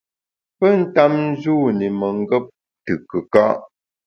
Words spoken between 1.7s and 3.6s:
i mengap te kùka’.